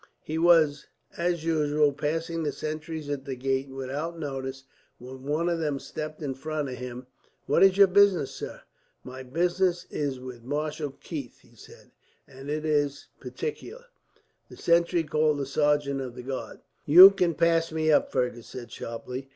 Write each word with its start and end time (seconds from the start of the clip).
He 0.23 0.39
was, 0.39 0.87
as 1.15 1.45
usual, 1.45 1.93
passing 1.93 2.41
the 2.41 2.51
sentries 2.51 3.07
at 3.07 3.23
the 3.25 3.35
gate 3.35 3.69
without 3.69 4.17
notice, 4.17 4.63
when 4.97 5.21
one 5.25 5.47
of 5.47 5.59
them 5.59 5.77
stepped 5.77 6.23
in 6.23 6.33
front 6.33 6.69
of 6.69 6.75
him. 6.79 7.05
"What 7.45 7.61
is 7.61 7.77
your 7.77 7.85
business, 7.85 8.31
sir?" 8.31 8.63
"My 9.03 9.21
business 9.21 9.85
is 9.91 10.19
with 10.19 10.41
Marshal 10.43 10.89
Keith," 10.89 11.41
he 11.41 11.55
said, 11.55 11.91
"and 12.27 12.49
it 12.49 12.65
is 12.65 13.09
particular." 13.19 13.85
The 14.49 14.57
sentry 14.57 15.03
called 15.03 15.39
a 15.39 15.45
sergeant 15.45 16.01
of 16.01 16.15
the 16.15 16.23
guard. 16.23 16.61
"You 16.87 17.11
can 17.11 17.35
pass 17.35 17.71
me 17.71 17.91
up," 17.91 18.11
Fergus 18.11 18.47
said 18.47 18.71
sharply. 18.71 19.29